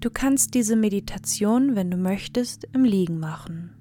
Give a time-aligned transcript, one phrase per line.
[0.00, 3.74] Du kannst diese Meditation, wenn du möchtest, im Liegen machen.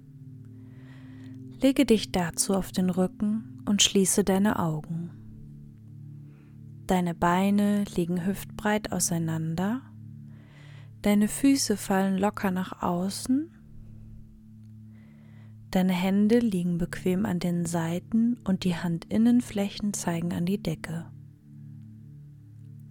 [1.62, 5.12] Lege dich dazu auf den Rücken und schließe deine Augen.
[6.88, 9.82] Deine Beine liegen hüftbreit auseinander,
[11.02, 13.52] deine Füße fallen locker nach außen,
[15.72, 21.06] deine Hände liegen bequem an den Seiten und die Handinnenflächen zeigen an die Decke.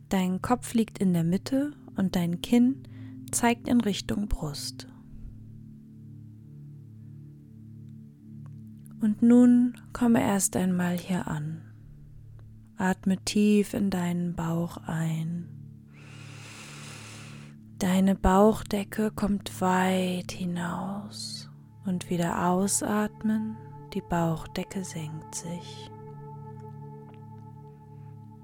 [0.08, 2.84] Dein Kopf liegt in der Mitte und dein Kinn
[3.32, 4.88] zeigt in Richtung Brust.
[9.00, 11.62] Und nun komme erst einmal hier an.
[12.76, 15.48] Atme tief in deinen Bauch ein.
[17.78, 21.48] Deine Bauchdecke kommt weit hinaus
[21.86, 23.56] und wieder ausatmen,
[23.94, 25.90] die Bauchdecke senkt sich.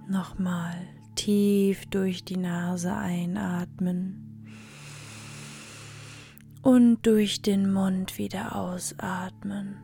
[0.09, 0.77] Nochmal
[1.17, 4.24] tief durch die Nase einatmen
[6.65, 9.77] und durch den Mund wieder ausatmen.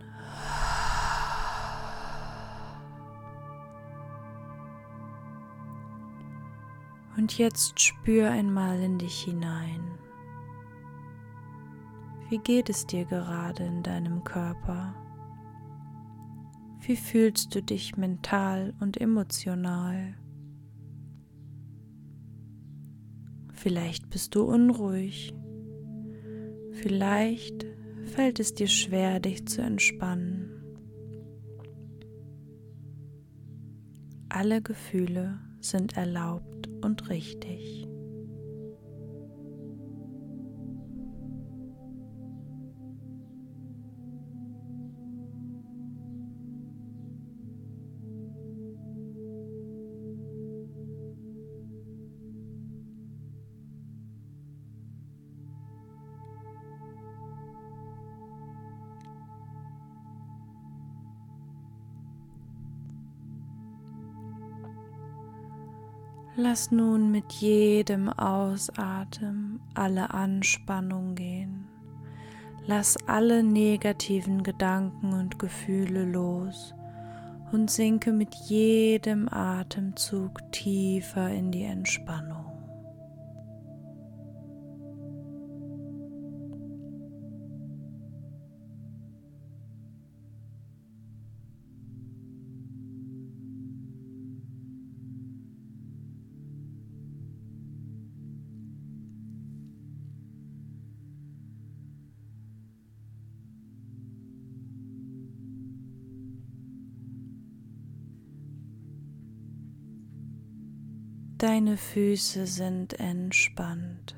[7.18, 9.98] Und jetzt spür einmal in dich hinein.
[12.30, 14.94] Wie geht es dir gerade in deinem Körper?
[16.80, 20.14] Wie fühlst du dich mental und emotional?
[23.52, 25.34] Vielleicht bist du unruhig.
[26.72, 27.66] Vielleicht
[28.04, 30.60] fällt es dir schwer, dich zu entspannen.
[34.28, 37.89] Alle Gefühle sind erlaubt und richtig.
[66.42, 71.68] Lass nun mit jedem Ausatmen alle Anspannung gehen.
[72.64, 76.72] Lass alle negativen Gedanken und Gefühle los
[77.52, 82.49] und sinke mit jedem Atemzug tiefer in die Entspannung.
[111.40, 114.14] Deine Füße sind entspannt.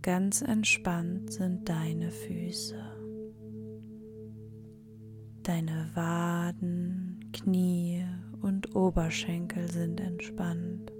[0.00, 2.80] Ganz entspannt sind deine Füße.
[5.42, 8.06] Deine Waden, Knie
[8.42, 10.92] und Oberschenkel sind entspannt.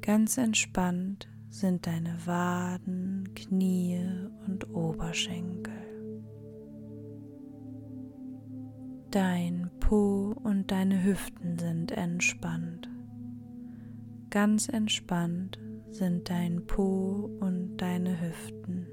[0.00, 4.00] Ganz entspannt sind deine Waden, Knie
[4.46, 5.87] und Oberschenkel.
[9.10, 12.90] Dein Po und deine Hüften sind entspannt.
[14.28, 15.58] Ganz entspannt
[15.88, 18.86] sind dein Po und deine Hüften.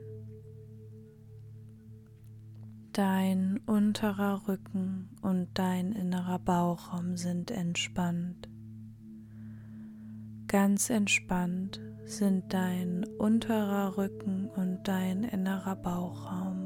[2.93, 8.47] Dein unterer Rücken und dein innerer Bauchraum sind entspannt.
[10.47, 16.64] Ganz entspannt sind dein unterer Rücken und dein innerer Bauchraum.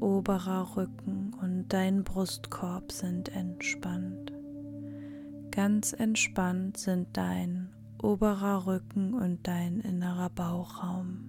[0.00, 4.32] Oberer Rücken und dein Brustkorb sind entspannt.
[5.50, 7.70] Ganz entspannt sind dein
[8.02, 11.24] oberer Rücken und dein innerer Bauchraum.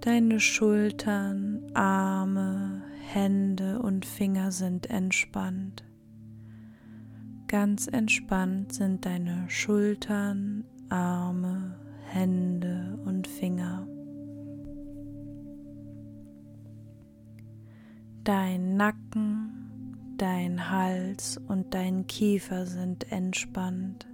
[0.00, 2.82] Deine Schultern, Arme,
[3.12, 5.84] Hände und Finger sind entspannt.
[7.48, 11.76] Ganz entspannt sind deine Schultern, Arme,
[12.06, 13.89] Hände und Finger.
[18.24, 24.06] Dein Nacken, dein Hals und dein Kiefer sind entspannt.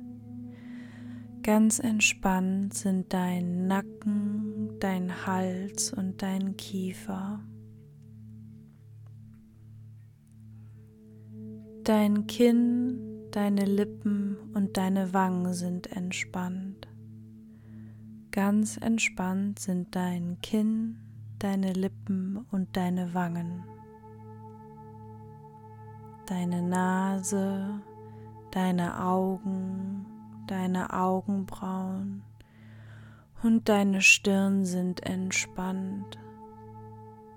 [1.42, 7.40] Ganz entspannt sind dein Nacken, dein Hals und dein Kiefer.
[11.82, 12.98] Dein Kinn,
[13.32, 16.88] deine Lippen und deine Wangen sind entspannt.
[18.30, 20.98] Ganz entspannt sind dein Kinn,
[21.40, 23.64] deine Lippen und deine Wangen.
[26.26, 27.80] Deine Nase,
[28.50, 30.06] deine Augen,
[30.46, 32.22] deine Augenbrauen
[33.42, 36.18] und deine Stirn sind entspannt.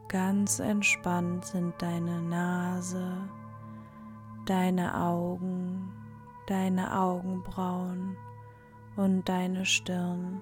[0.08, 3.30] Ganz entspannt sind deine Nase,
[4.46, 5.94] deine Augen,
[6.48, 8.18] deine Augenbrauen
[8.96, 10.42] und deine Stirn.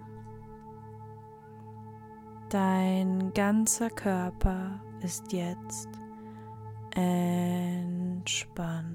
[2.50, 5.90] Dein ganzer Körper ist jetzt
[6.98, 8.88] entspannt.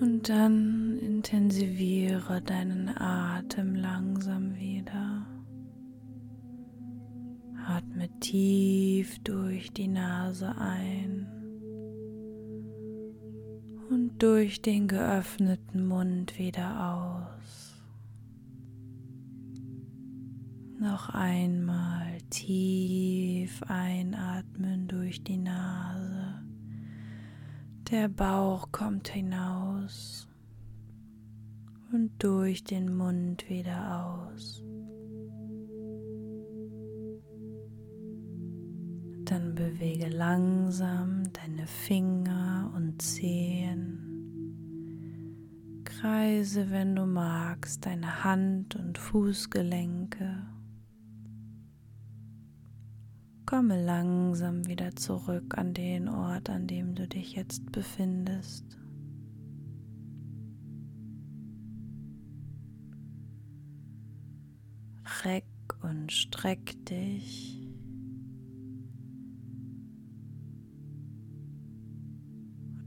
[0.00, 5.26] Und dann intensiviere deinen Atem langsam wieder.
[7.66, 11.26] Atme tief durch die Nase ein
[13.90, 17.74] und durch den geöffneten Mund wieder aus.
[20.78, 26.05] Noch einmal tief einatmen durch die Nase
[27.90, 30.28] der Bauch kommt hinaus
[31.92, 34.62] und durch den Mund wieder aus.
[39.24, 44.02] Dann bewege langsam deine Finger und Zehen.
[45.84, 50.55] Kreise, wenn du magst, deine Hand- und Fußgelenke.
[53.46, 58.76] Komme langsam wieder zurück an den Ort, an dem du dich jetzt befindest.
[65.22, 65.44] Reck
[65.80, 67.64] und streck dich.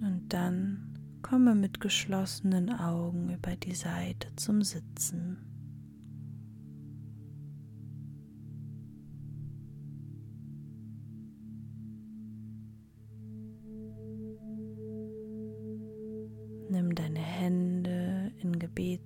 [0.02, 5.49] Und dann komme mit geschlossenen Augen über die Seite zum Sitzen.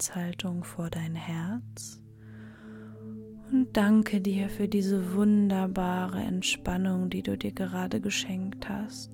[0.04, 2.02] Gebetshaltung vor dein Herz
[3.52, 9.12] und danke dir für diese wunderbare Entspannung, die du dir gerade geschenkt hast.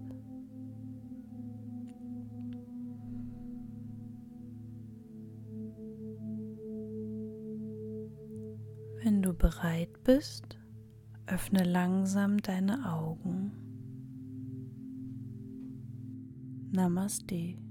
[9.04, 10.58] Wenn du bereit bist,
[11.28, 13.52] öffne langsam deine Augen.
[16.72, 17.69] Namaste.